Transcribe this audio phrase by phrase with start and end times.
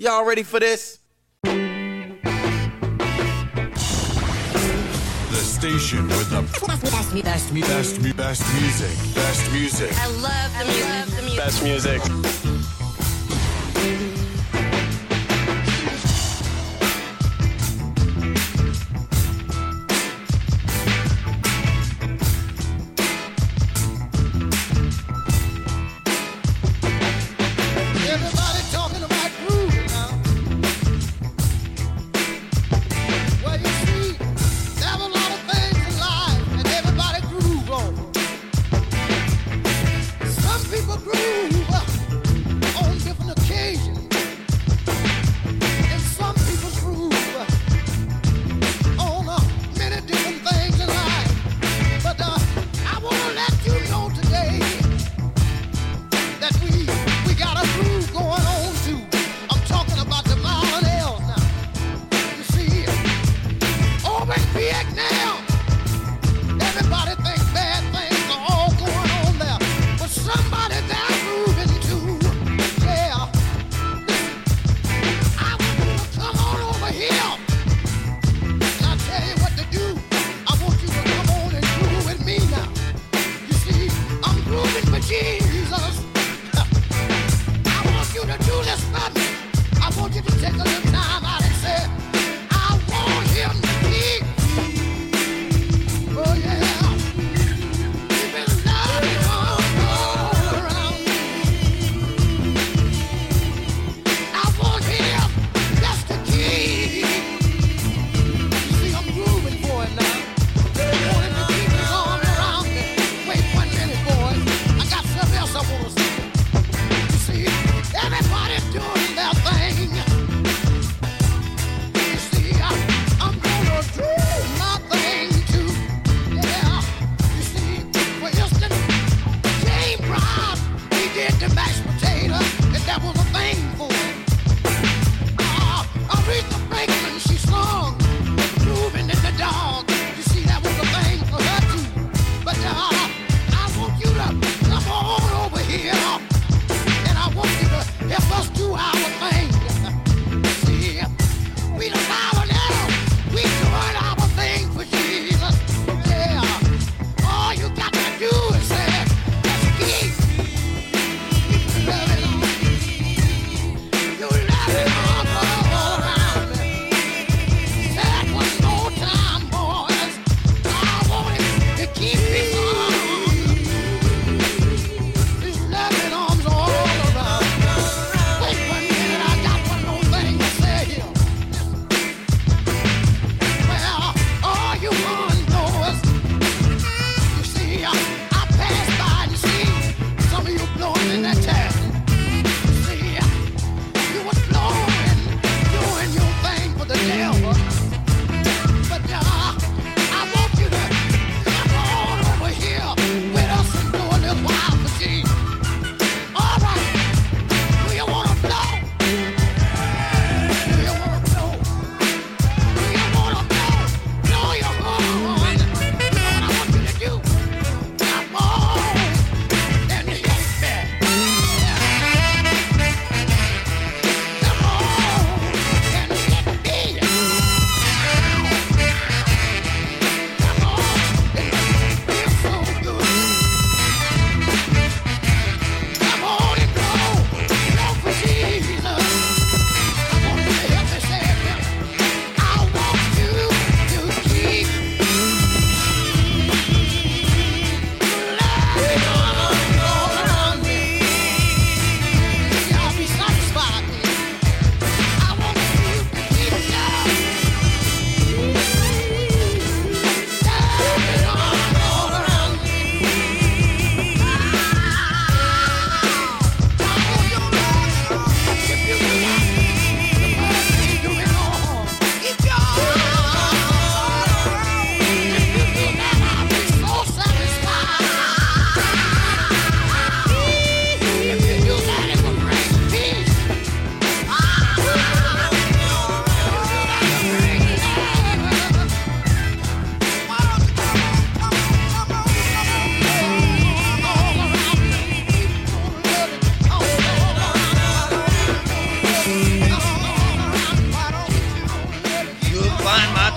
[0.00, 0.98] Y'all ready for this?
[1.42, 1.50] The
[5.34, 8.96] station with the best, best, best, best, best music.
[9.14, 9.92] Best music.
[9.98, 10.64] I love the
[11.20, 11.36] music.
[11.36, 12.79] Best music.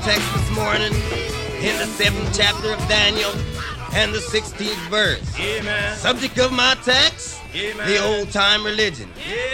[0.04, 0.92] Text this morning
[1.64, 3.32] in the seventh chapter of Daniel
[3.94, 5.40] and the 16th verse.
[5.40, 5.96] Amen.
[5.96, 9.10] Subject of my text, the old time religion.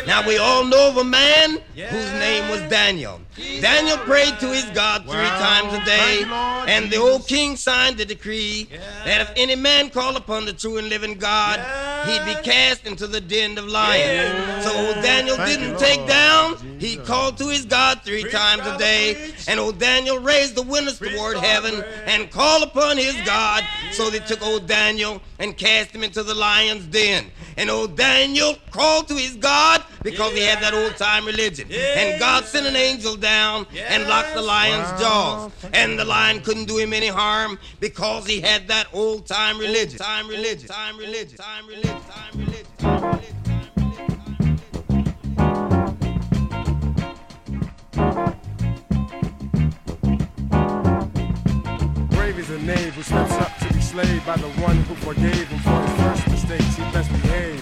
[0.07, 3.21] Now we all know of a man whose name was Daniel.
[3.61, 7.97] Daniel prayed to his God three times a day, Lord and the old king signed
[7.97, 8.69] the decree
[9.05, 11.59] that if any man call upon the true and living God,
[12.07, 14.65] he'd be cast into the den of lions.
[14.65, 14.71] So
[15.01, 16.55] Daniel Thank didn't take down.
[16.79, 20.99] He called to his God three times a day, and old Daniel raised the windows
[20.99, 23.63] toward heaven and called upon his God.
[23.91, 27.31] So they took old Daniel and cast him into the lion's den.
[27.57, 31.69] And old Daniel called to his God because he had that old time religion.
[31.71, 35.51] And God sent an angel down and locked the lion's jaws.
[35.73, 39.99] And the lion couldn't do him any harm because he had that old time religion.
[39.99, 40.69] Time religion.
[40.69, 41.37] Time religion.
[41.37, 42.01] Time religion.
[42.07, 42.65] Time religion.
[42.77, 43.48] Time religion.
[52.29, 55.47] Brave is a knave who steps up to be slaved by the one who forgave
[55.49, 56.75] him for his first mistakes.
[56.75, 57.57] He best behave.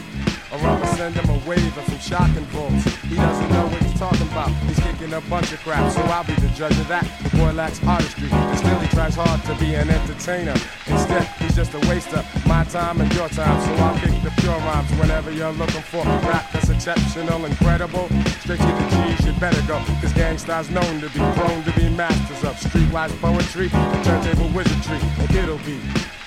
[0.52, 2.84] Or I'ma send him a wave of some shocking bolts.
[3.08, 4.50] He doesn't know what he's talking about.
[4.68, 7.06] He's kicking a bunch of crap, so I'll be the judge of that.
[7.24, 10.56] The boy lacks artistry, and still he tries hard to be an entertainer.
[10.88, 12.24] Instead, he's just a waster.
[12.48, 16.04] My time and your time, so I'll kick the pure rhymes whenever you're looking for
[16.28, 18.10] rap that's exceptional, incredible.
[18.42, 19.78] Straight to the G's, you better go.
[20.02, 23.70] Cause gangsters known to be prone to be masters of streetwise poetry
[24.04, 25.00] turntable wizardry.
[25.20, 25.80] And it'll be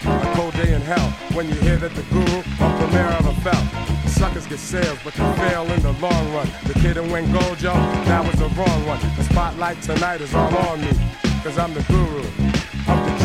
[0.05, 3.90] a cold day in hell when you hear that the guru or premier ever fell.
[4.21, 6.47] Suckers get sales, but they fail in the long run.
[6.65, 9.01] The kid who went gold, yo, that was the wrong one.
[9.17, 10.91] The spotlight tonight is all on me,
[11.43, 12.50] cause I'm the guru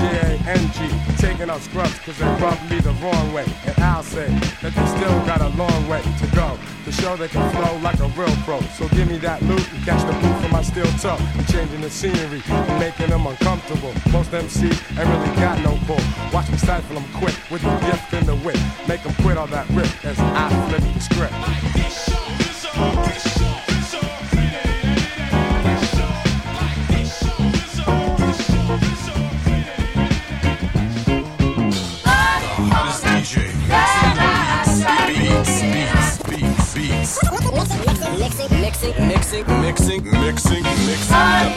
[0.06, 1.18] G-A-N-G.
[1.18, 3.46] Taking out scrubs cause they rubbed me the wrong way.
[3.66, 4.28] And I'll say
[4.62, 8.00] that they still got a long way to go to show they can flow like
[8.00, 8.62] a real pro.
[8.78, 11.18] So give me that loot and catch the boot from my steel toe.
[11.19, 13.94] I'm changing the scenery and making them uncomfortable.
[14.12, 16.04] Most MCs ain't really got no pull.
[16.31, 18.60] Watch me stifle them quick with the gift and the wit.
[18.88, 21.34] Make them quit all that rip as I flip the script.
[22.78, 23.35] Hottest
[38.86, 41.56] Mixing, mixing, mixing, Mixing, mixing,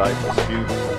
[0.00, 0.89] Life is beautiful.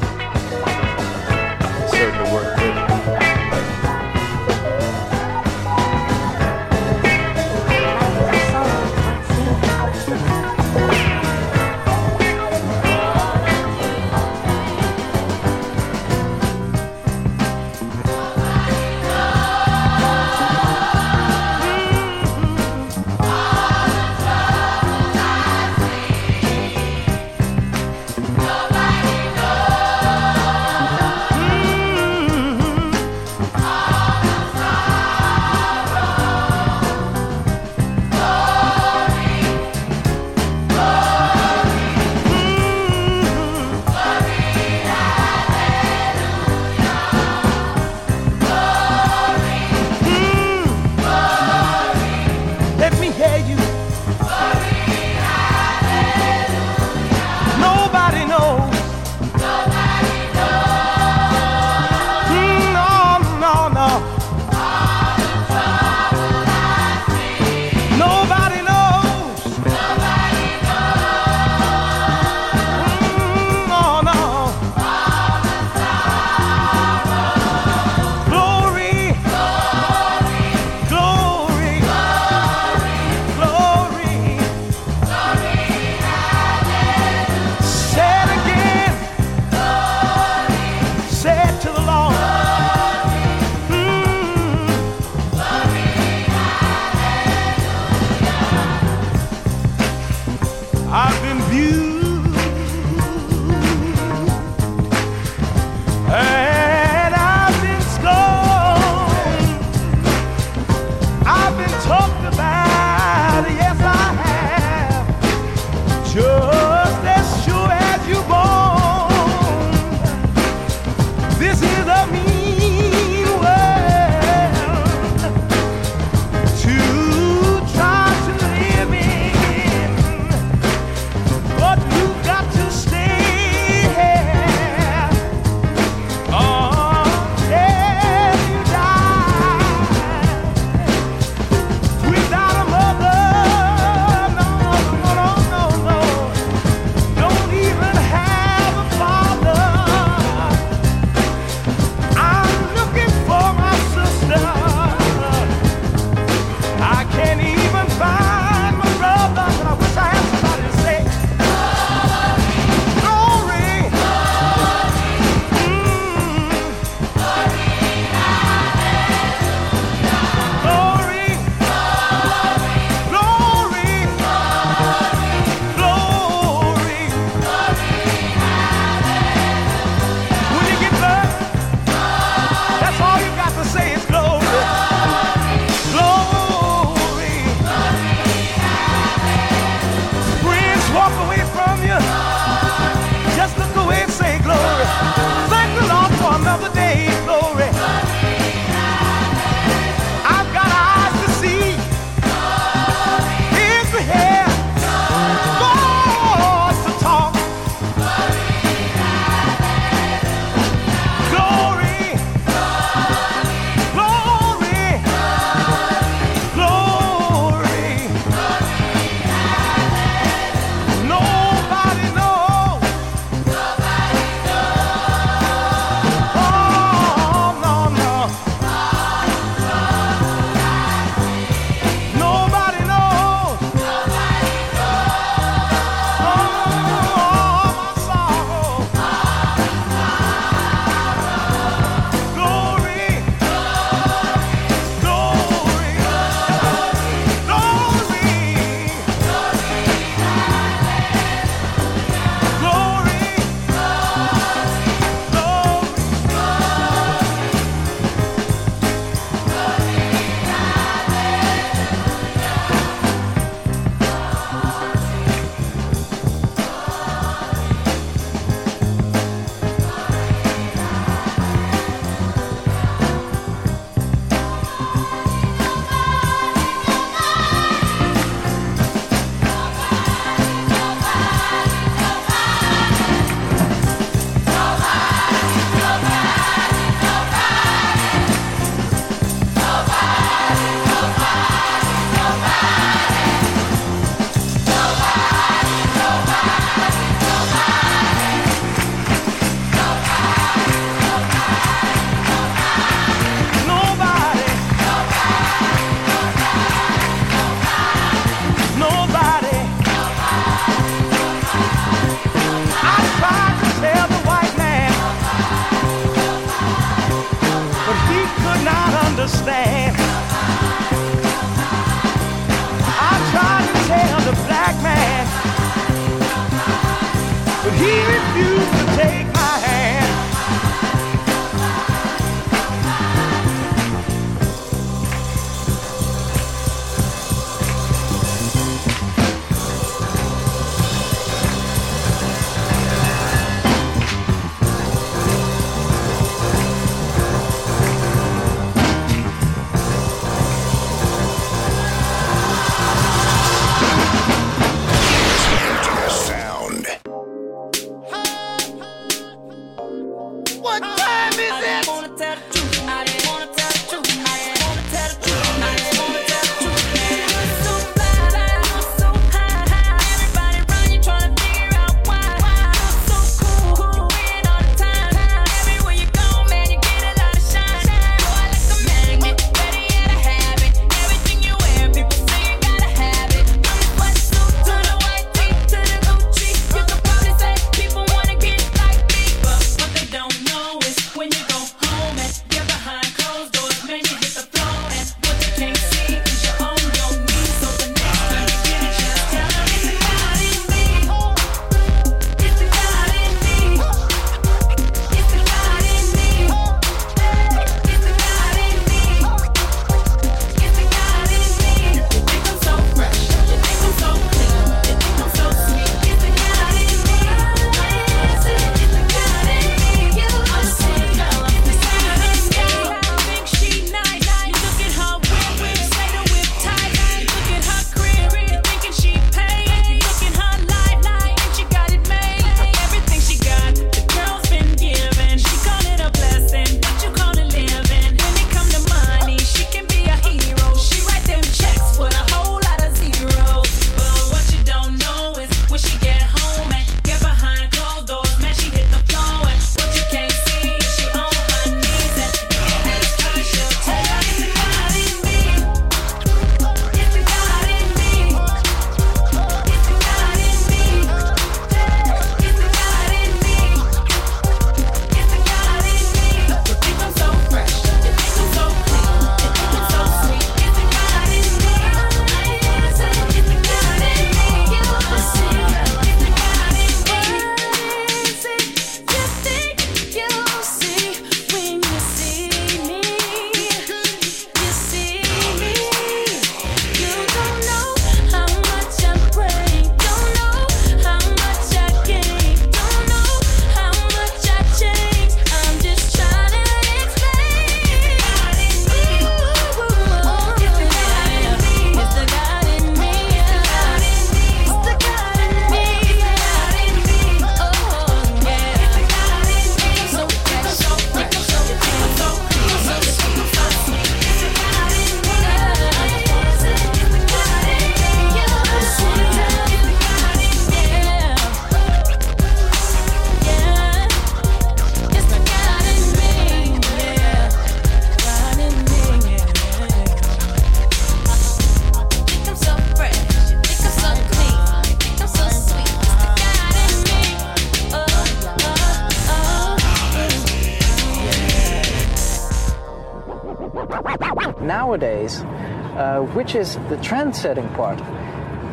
[546.33, 547.99] which is the trend setting part.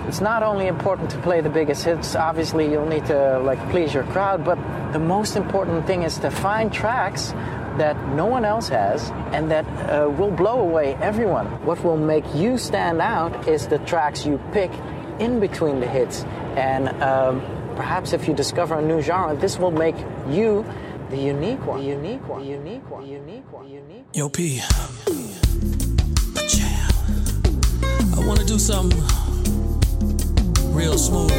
[0.07, 3.93] It's not only important to play the biggest hits, obviously you'll need to like please
[3.93, 4.59] your crowd, but
[4.93, 7.35] the most important thing is to find tracks
[7.79, 11.47] that no one else has and that uh, will blow away everyone.
[11.65, 14.71] What will make you stand out is the tracks you pick
[15.19, 16.25] in between the hits.
[16.57, 17.41] And um,
[17.77, 19.97] perhaps if you discover a new genre, this will make
[20.29, 20.65] you
[21.11, 24.15] the unique one, the unique one, the unique one, the unique one, the unique one.
[24.15, 24.61] Yo, P.
[28.49, 29.03] do something
[30.73, 31.31] real smooth.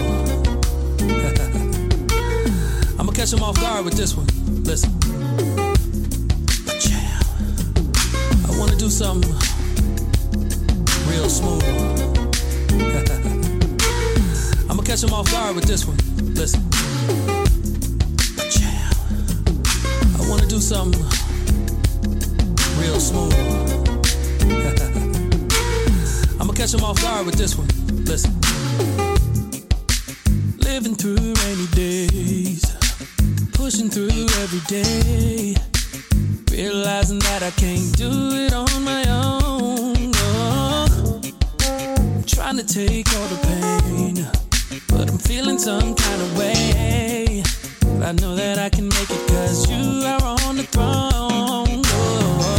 [3.00, 4.28] I'm gonna catch him off guard with this one.
[4.64, 4.92] Listen.
[8.46, 9.32] I wanna do something
[11.10, 11.64] real smooth.
[14.70, 15.98] I'm gonna catch him off guard with this one.
[16.36, 16.62] Listen.
[20.16, 21.02] I wanna do something
[22.80, 23.49] real smooth.
[26.60, 27.68] catch him off guard with this one.
[28.04, 28.34] Listen.
[30.58, 32.76] Living through rainy days,
[33.54, 35.56] pushing through every day,
[36.52, 40.12] realizing that I can't do it on my own.
[42.26, 44.28] Trying to take all the pain,
[44.90, 47.42] but I'm feeling some kind of way.
[48.04, 51.84] I know that I can make it cause you are on the throne.
[51.86, 52.59] Oh,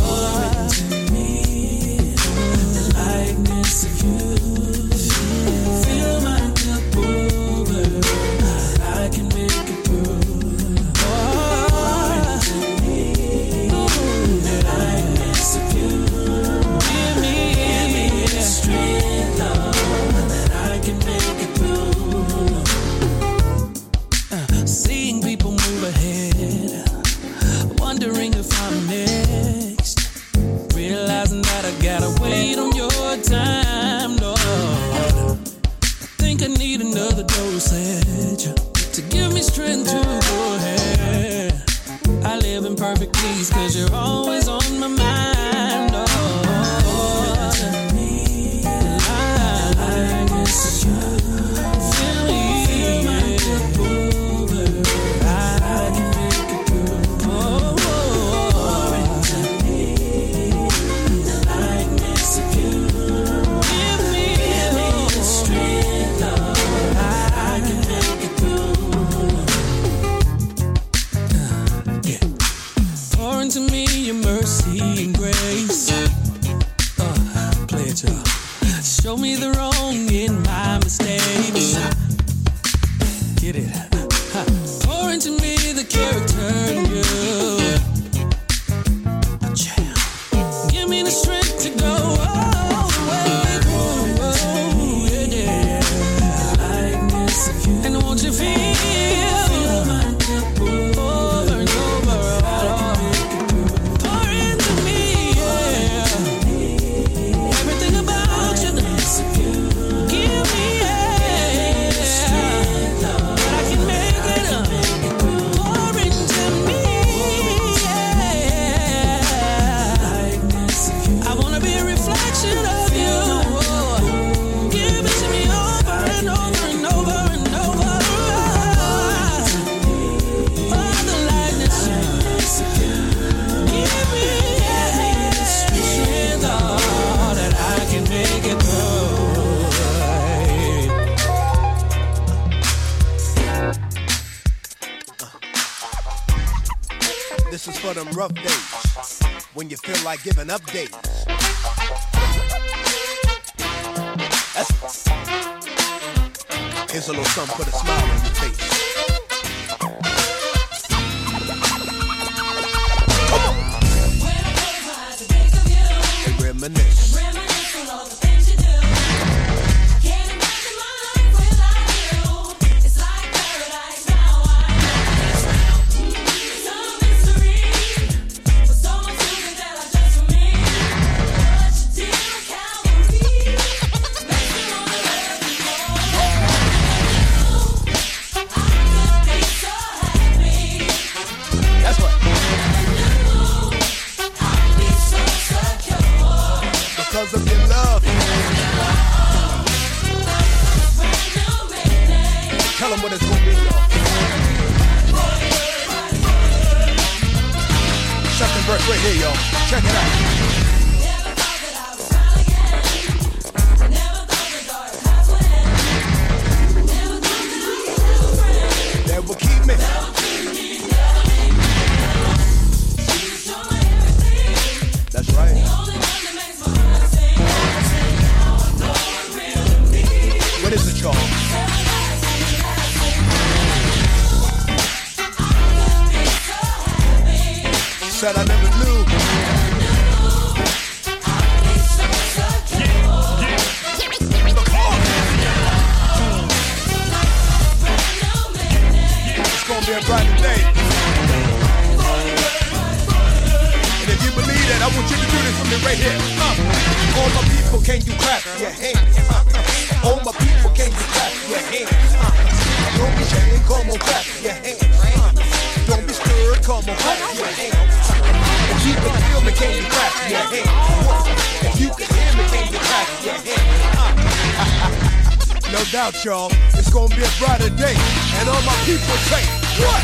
[275.73, 277.95] No doubt, y'all, it's gonna be a brighter day.
[278.39, 279.45] And all my people say,
[279.79, 280.03] what?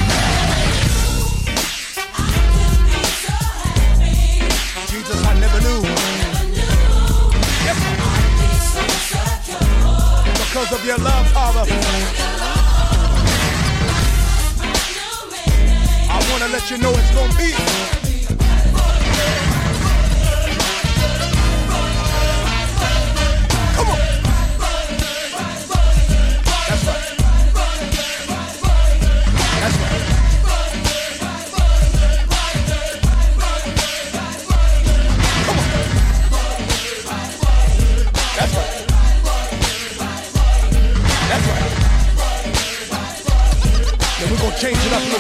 [4.89, 5.83] Jesus, I never knew.
[7.67, 8.07] Never knew
[8.63, 8.71] yep.
[8.71, 8.81] so
[10.39, 11.65] because of your love, Father.
[16.09, 18.06] I wanna let you know it's gonna be.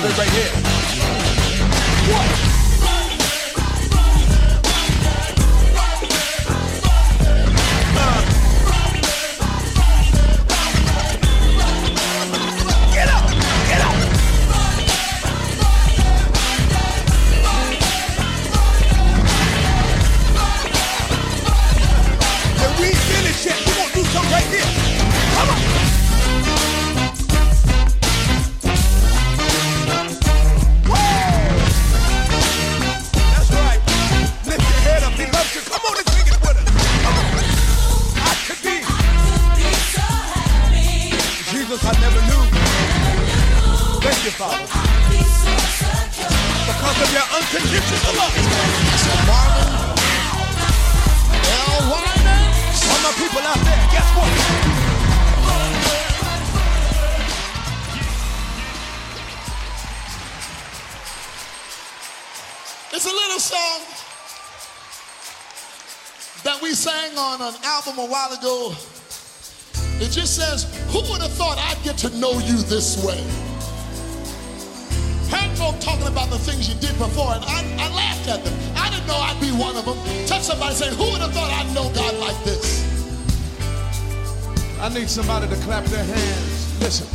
[0.02, 0.65] this right here.
[67.16, 68.74] sang on an album a while ago.
[69.98, 73.20] It just says, Who would have thought I'd get to know you this way?
[75.30, 78.54] Heard folk talking about the things you did before, and I, I laughed at them.
[78.76, 79.98] I didn't know I'd be one of them.
[80.26, 82.84] Touch somebody and say, Who would have thought I'd know God like this?
[84.80, 86.80] I need somebody to clap their hands.
[86.80, 87.08] Listen.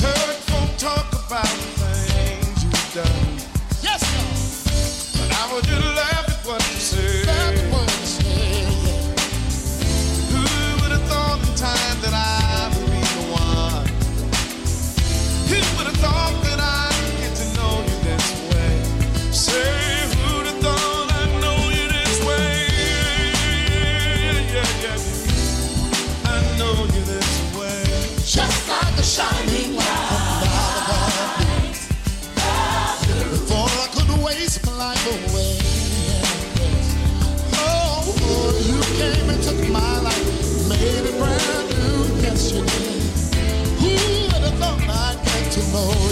[0.00, 1.46] Heard folk talk about
[1.76, 3.38] things you've done.
[3.82, 5.20] Yes, sir.
[5.20, 7.57] But I would just laugh at what you said.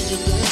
[0.09, 0.45] de Deus.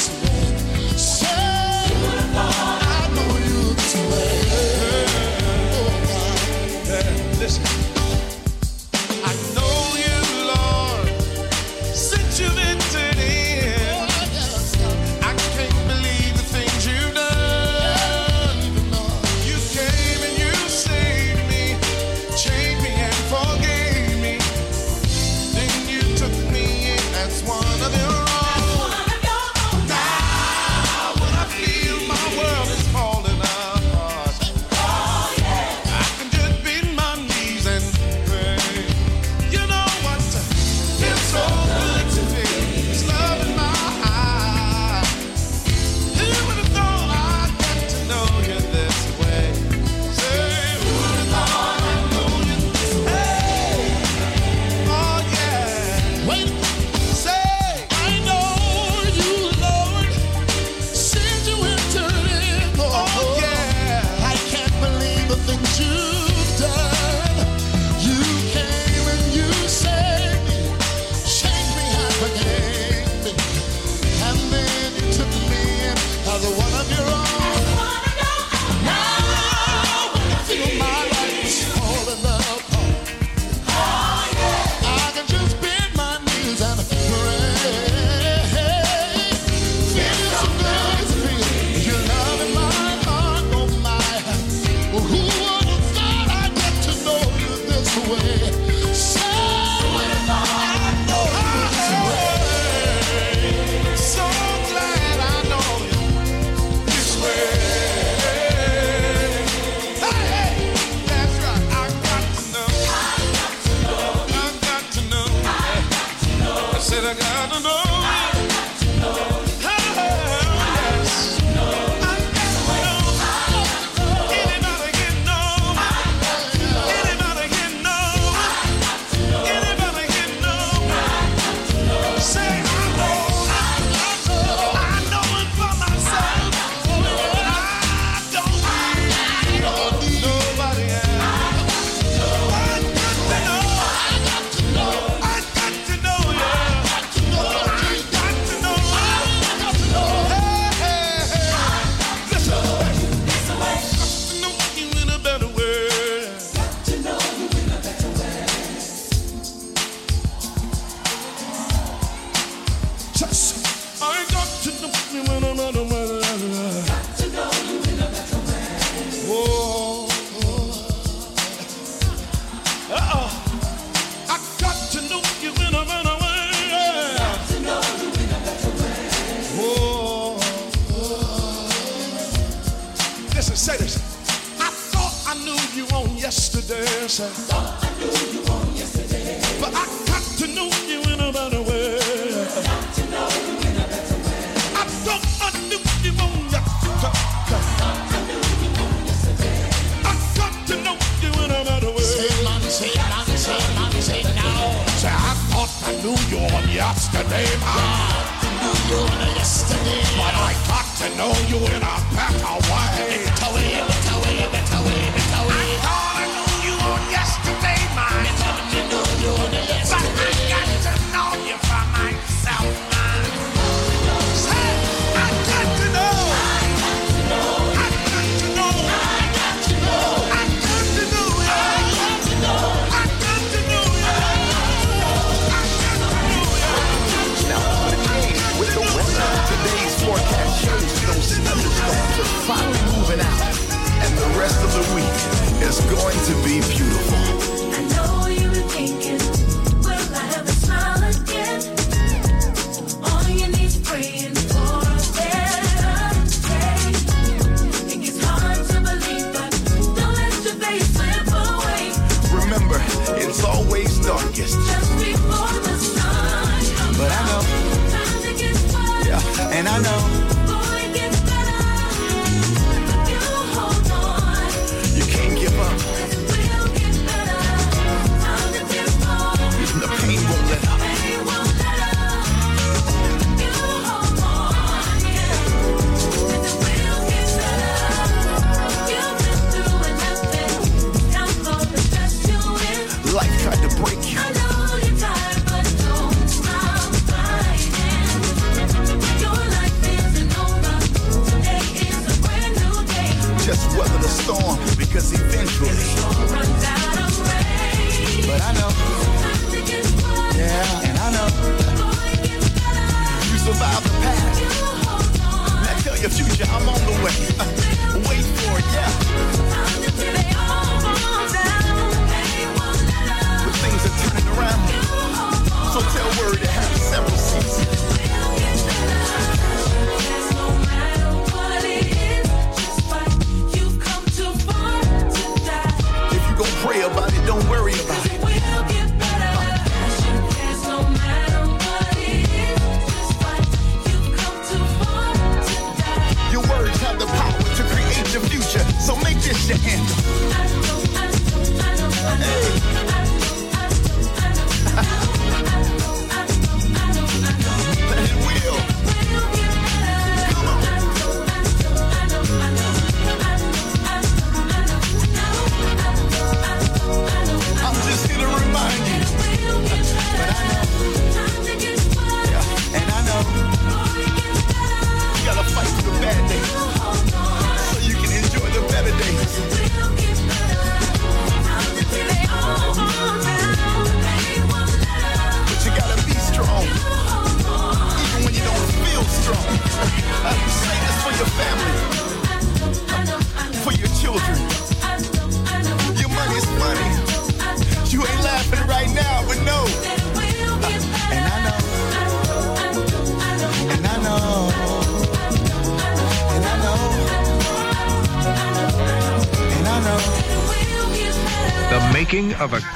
[117.65, 118.14] know.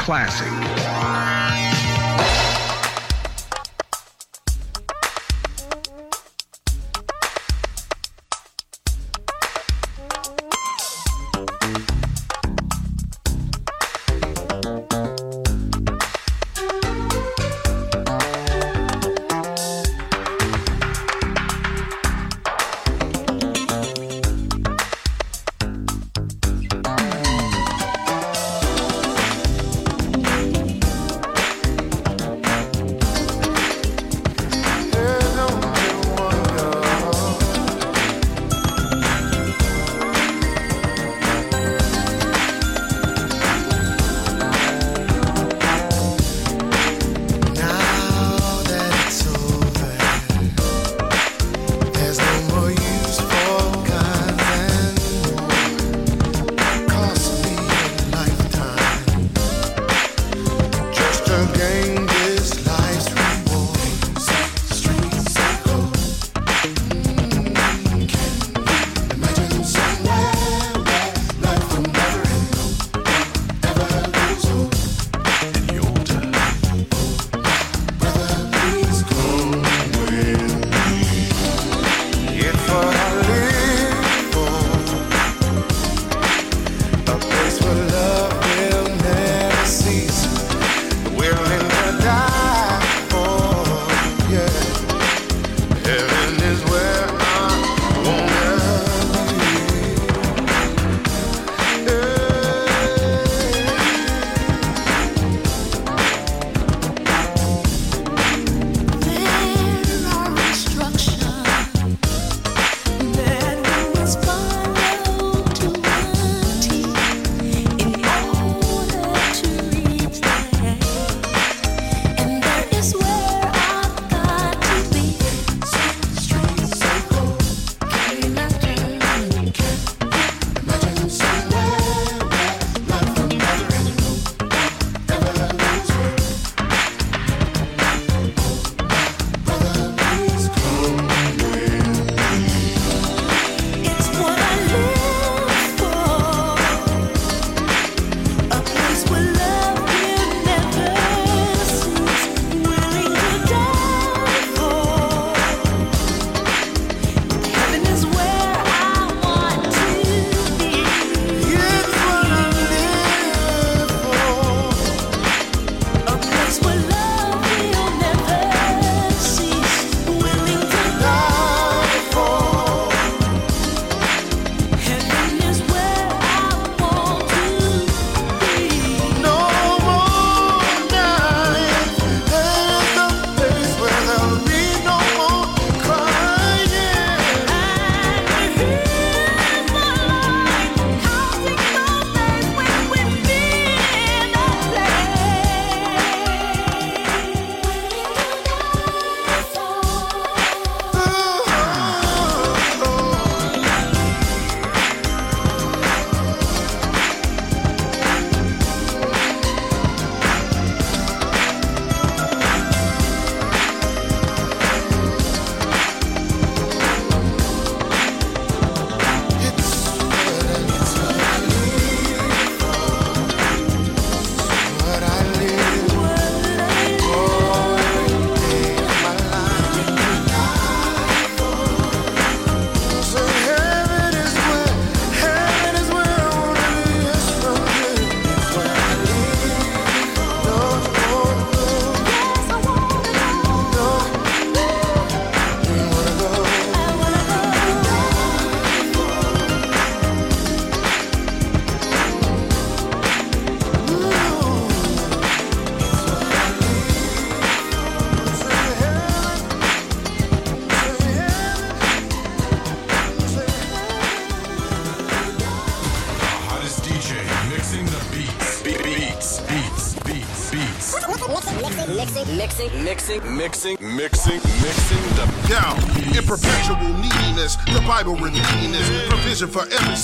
[0.10, 0.49] Classic.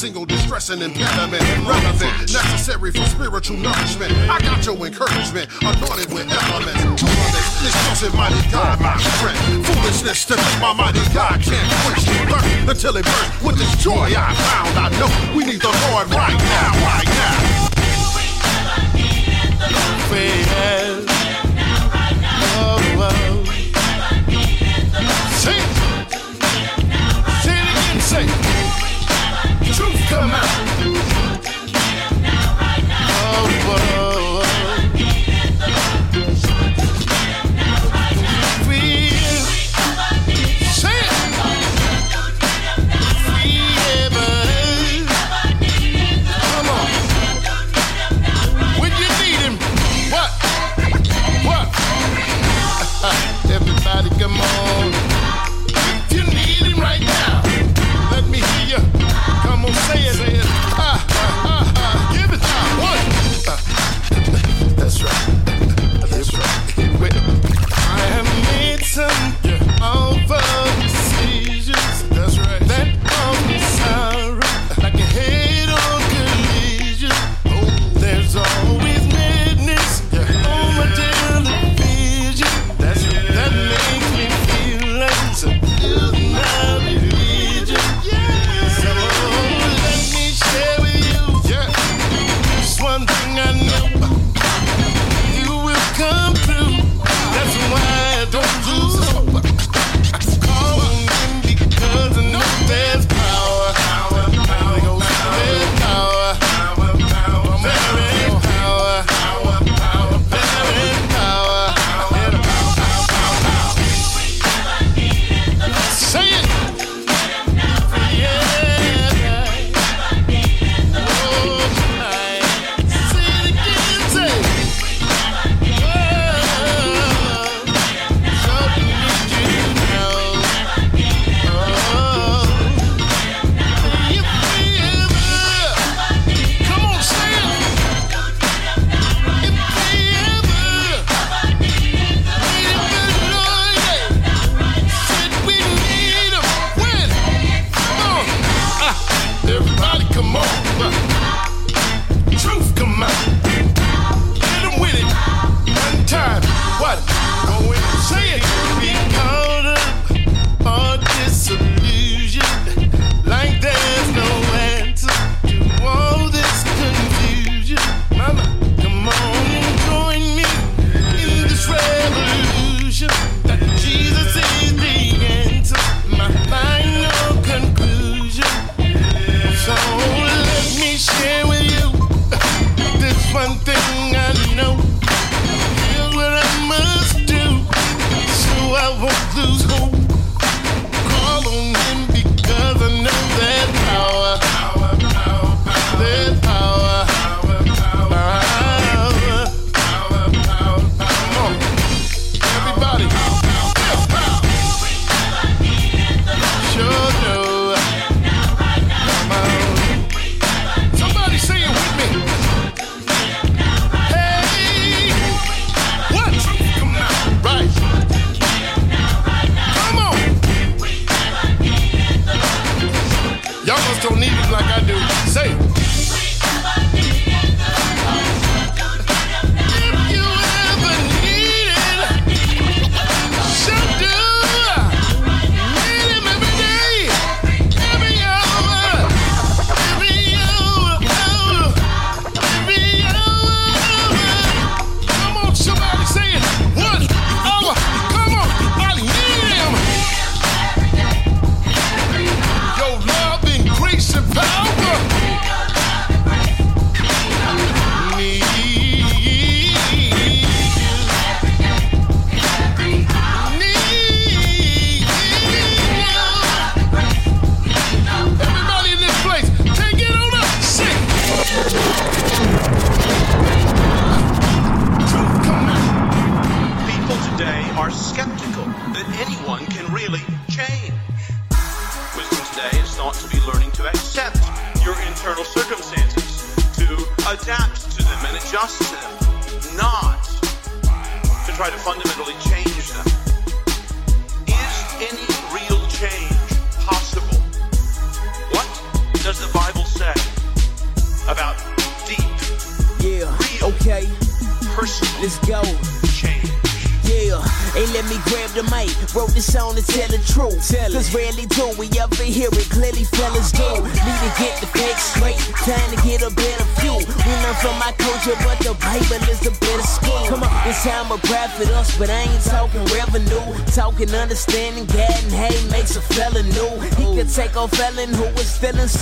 [0.06, 1.42] single distress and impediment.
[1.66, 4.12] Relevant, necessary for spiritual nourishment.
[4.30, 7.02] I got your encouragement, anointed with elements.
[7.02, 9.66] This trusted mighty God, my strength.
[9.66, 13.44] Foolishness to me, my mighty God can't quench the burn until it burns.
[13.44, 17.55] With this joy I found, I know we need the Lord right now, right now.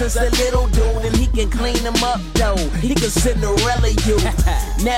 [0.10, 0.53] Since a little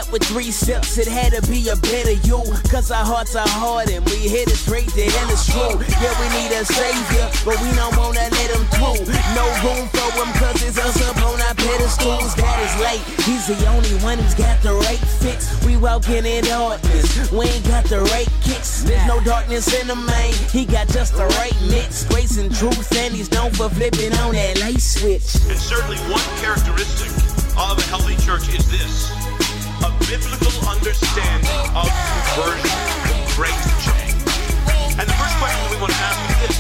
[0.06, 2.44] Not with three steps, it had to be a better you.
[2.70, 5.78] Cause our hearts are hard and we hit it straight to hell it's true.
[6.02, 9.06] Yeah, we need a savior, but we don't wanna let him through.
[9.34, 12.36] No room for him cause it's us up on our pedestals.
[12.36, 15.50] God is late, he's the only one who's got the right fix.
[15.66, 18.84] We walking in darkness, we ain't got the right kicks.
[18.84, 22.06] There's no darkness in the main, he got just the right mix.
[22.06, 25.36] Grace and truth, and he's known for flipping on that light switch.
[25.50, 27.10] And certainly one characteristic
[27.58, 29.25] of a healthy church is this
[29.86, 32.74] a biblical understanding of conversion,
[33.38, 33.54] great
[33.86, 34.18] change.
[34.98, 36.58] And the first question we want to ask is this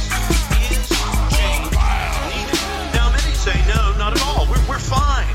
[0.69, 0.85] Is
[1.33, 2.61] change needed?
[2.93, 4.45] Now, many say no, not at all.
[4.45, 5.25] We're, we're fine.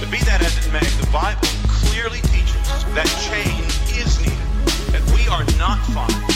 [0.00, 2.64] But be that as it may, the Bible clearly teaches
[2.96, 4.48] that change is needed,
[4.96, 6.27] that we are not fine.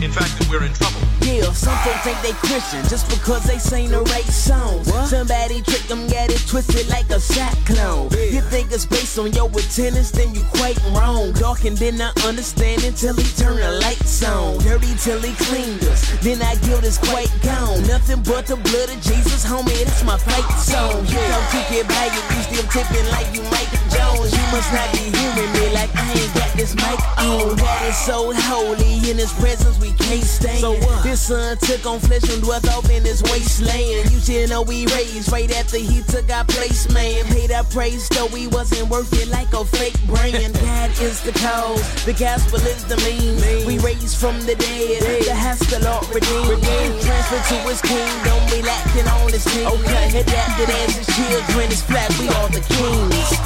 [0.00, 1.02] In fact, that we're in trouble.
[1.26, 4.86] Yeah, some folks think they Christian just because they sing the right songs.
[4.86, 5.10] What?
[5.10, 8.08] Somebody trick them, got it twisted like a cyclone.
[8.14, 11.32] You think it's based on your attendance, then you quite wrong.
[11.34, 14.62] Dark and then not understand until he turn the lights on.
[14.62, 17.82] Dirty till he cleaned us, then our guilt is quite gone.
[17.90, 21.04] Nothing but the blood of Jesus, homie, that's my fight song.
[21.10, 24.30] You don't keep it by you, you still tipping like you Mike Jones.
[24.30, 27.58] You must not be hearing me like I ain't got this mic on.
[27.58, 30.60] God is so holy, in his presence we can't stand.
[30.60, 31.02] So what?
[31.02, 34.10] This son took on flesh and dwelt off in his wasteland.
[34.10, 37.24] You should know we raised right after he took our place, man.
[37.26, 40.54] Paid our praise, though we wasn't worth it like a fake brand.
[40.60, 43.66] God is the cause, the gospel is the means.
[43.66, 47.00] We raised from the dead, the has the Lord redeemed.
[47.00, 49.66] Transferred to his kingdom, we lacking on his team.
[49.66, 53.37] Okay, adapted as his children, it's flat, we are the kings.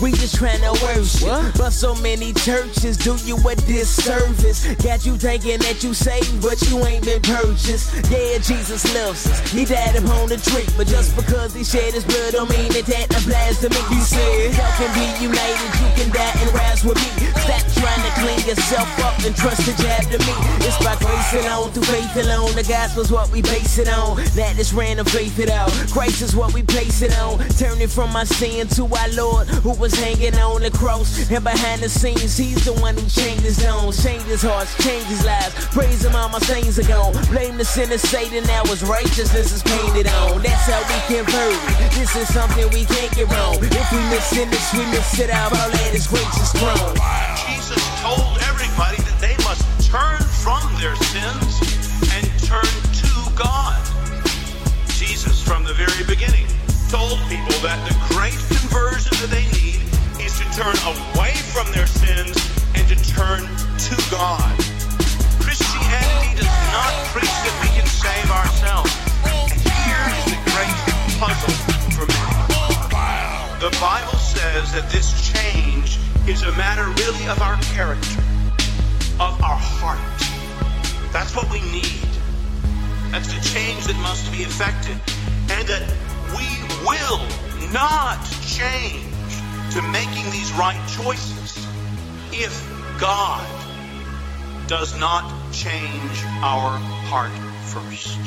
[0.00, 1.57] We just trying to worship.
[1.70, 4.64] So many churches do you a disservice.
[4.82, 7.92] Got you thinking that you saved, but you ain't been purchased.
[8.10, 9.38] Yeah, Jesus loves us.
[9.52, 12.86] He died upon the tree, but just because he shed his blood don't mean that
[12.88, 13.80] that applies to me.
[13.92, 17.28] He said, Y'all can be united, you can die and rise with me.
[17.44, 20.34] Stop trying to clean yourself up and trust the jab to me.
[20.64, 22.52] It's by grace alone, through faith alone.
[22.56, 24.16] The gospel's what we base it on.
[24.34, 25.70] That is random faith it out.
[25.92, 27.38] Christ is what we place it on.
[27.60, 31.30] Turning from my sin to our Lord who was hanging on the cross.
[31.30, 33.04] And behind the scenes, he's the one who
[33.68, 33.92] own.
[33.92, 35.52] Changed his hearts, changed his lives.
[35.74, 37.12] Praise him, all my saints are gone.
[37.28, 40.40] Blame the sinner, Satan, now his righteousness is painted on.
[40.42, 41.92] That's how we convert it.
[41.92, 43.58] This is something we can't get wrong.
[43.60, 45.52] If we miss in this, we miss it out.
[45.52, 46.96] All at his gracious throne.
[47.48, 51.52] Jesus told everybody that they must turn from their sins
[52.16, 53.76] and turn to God.
[54.94, 56.46] Jesus, from the very beginning,
[56.88, 59.87] told people that the great conversion that they need is
[60.58, 60.74] turn
[61.14, 62.34] away from their sins
[62.74, 63.46] and to turn
[63.78, 64.50] to God.
[65.38, 68.90] Christianity does not preach that we can save ourselves.
[69.22, 70.78] And here is the great
[71.22, 71.54] puzzle
[71.94, 72.34] for many.
[73.62, 78.18] The Bible says that this change is a matter really of our character,
[79.22, 80.02] of our heart.
[81.12, 82.10] That's what we need.
[83.12, 84.98] That's the change that must be effected.
[85.54, 85.86] And that
[86.34, 86.50] we
[86.82, 87.22] will
[87.70, 89.07] not change
[89.72, 91.66] to making these right choices
[92.32, 92.52] if
[92.98, 93.46] God
[94.66, 97.32] does not change our heart
[97.64, 98.18] first.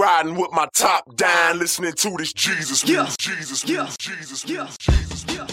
[0.00, 3.18] Riding with my top down, listening to this Jesus music.
[3.18, 3.98] Jesus music.
[3.98, 4.78] Jesus music.
[4.78, 5.49] Jesus music.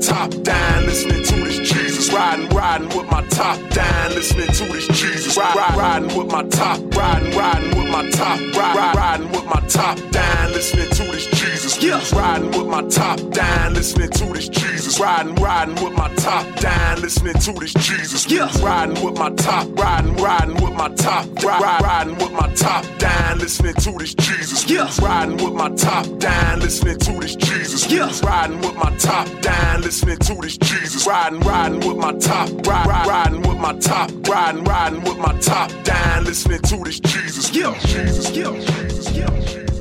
[0.00, 2.12] Top down, listening to this Jesus.
[2.12, 2.88] Riding, riding.
[2.96, 5.36] with my top down, listening to this Jesus.
[5.36, 9.44] Ride, ride, riding with my top, riding, riding with my top, ride, ride, riding with
[9.46, 11.82] my top down, listening to this Jesus.
[11.82, 12.02] Yeah.
[12.12, 15.00] Riding with my top down, listening to this Jesus.
[15.00, 18.30] Riding, riding with my top down, listening to this Jesus.
[18.30, 18.50] Yeah.
[18.62, 22.84] Riding with my top, riding, riding with my top, ride, ride, riding with my top
[22.98, 24.68] down, listening to this Jesus.
[24.68, 24.90] Yeah.
[25.00, 27.90] Riding with my top down, listening to this Jesus.
[27.90, 28.10] Yeah.
[28.22, 31.06] Riding with my top down, listening to this Jesus.
[31.06, 35.18] Riding, Riding, riding with my top, ride, ride, riding with my top, riding, riding with
[35.18, 37.54] my top down, listening to this Jesus.
[37.54, 37.78] Yeah.
[37.80, 38.30] Jesus.
[38.30, 38.50] Yeah.
[38.50, 39.16] Jesus.
[39.16, 39.40] Yeah.
[39.40, 39.71] Jesus.